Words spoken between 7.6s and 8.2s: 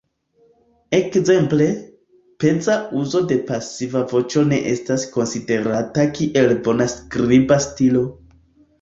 stilo.